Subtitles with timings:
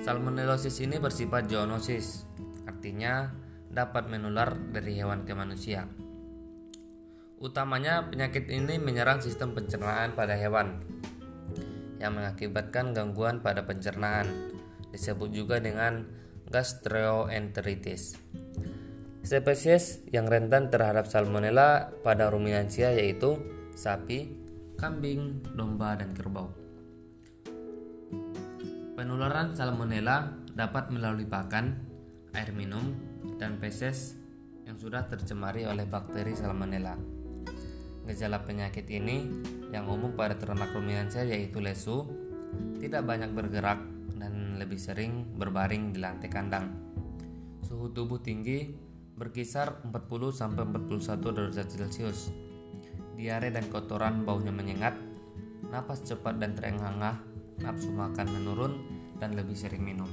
[0.00, 2.24] Salmonellosis ini bersifat zoonosis,
[2.64, 3.32] artinya
[3.68, 5.88] dapat menular dari hewan ke manusia.
[7.40, 10.80] Utamanya penyakit ini menyerang sistem pencernaan pada hewan
[12.00, 14.28] yang mengakibatkan gangguan pada pencernaan,
[14.92, 16.04] disebut juga dengan
[16.48, 18.16] gastroenteritis.
[19.24, 23.40] Spesies yang rentan terhadap salmonella pada ruminansia yaitu
[23.72, 24.28] sapi,
[24.76, 26.52] kambing, domba, dan kerbau.
[28.92, 31.72] Penularan salmonella dapat melalui pakan,
[32.36, 32.92] air minum,
[33.40, 34.20] dan feses
[34.68, 36.92] yang sudah tercemari oleh bakteri salmonella.
[38.04, 39.24] Gejala penyakit ini
[39.72, 42.04] yang umum pada ternak ruminansia yaitu lesu,
[42.76, 43.80] tidak banyak bergerak
[44.20, 46.76] dan lebih sering berbaring di lantai kandang.
[47.64, 52.34] Suhu tubuh tinggi berkisar 40 sampai 41 derajat Celcius
[53.14, 54.98] diare dan kotoran baunya menyengat,
[55.70, 57.22] napas cepat dan terengah-engah,
[57.62, 58.72] nafsu makan menurun,
[59.22, 60.10] dan lebih sering minum.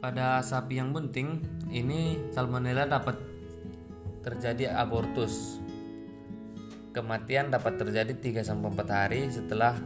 [0.00, 1.38] Pada sapi yang bunting,
[1.70, 3.20] ini salmonella dapat
[4.26, 5.62] terjadi abortus.
[6.90, 8.56] Kematian dapat terjadi 3-4
[8.88, 9.76] hari setelah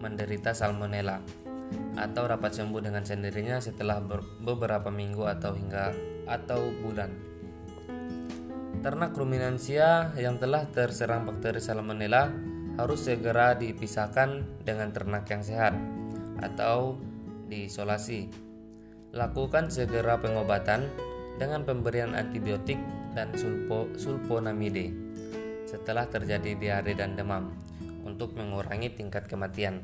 [0.00, 1.45] menderita salmonella
[1.96, 4.04] atau dapat sembuh dengan sendirinya setelah
[4.44, 5.96] beberapa minggu atau hingga
[6.28, 7.10] atau bulan.
[8.84, 12.30] Ternak ruminansia yang telah terserang bakteri salmonella
[12.76, 15.74] harus segera dipisahkan dengan ternak yang sehat
[16.44, 17.00] atau
[17.48, 18.28] diisolasi.
[19.16, 20.92] Lakukan segera pengobatan
[21.40, 22.76] dengan pemberian antibiotik
[23.16, 24.92] dan sulpo, sulfonamide
[25.64, 27.56] setelah terjadi diare dan demam
[28.04, 29.82] untuk mengurangi tingkat kematian.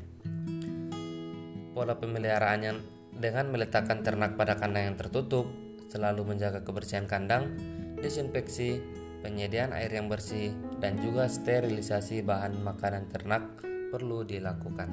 [1.73, 2.71] Pola pemeliharaannya
[3.17, 5.49] dengan meletakkan ternak pada kandang yang tertutup,
[5.89, 7.57] selalu menjaga kebersihan kandang,
[7.97, 8.77] desinfeksi,
[9.25, 13.57] penyediaan air yang bersih, dan juga sterilisasi bahan makanan ternak
[13.89, 14.89] perlu dilakukan.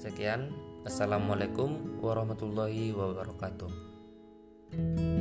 [0.00, 0.56] Sekian,
[0.88, 5.17] Assalamualaikum warahmatullahi wabarakatuh.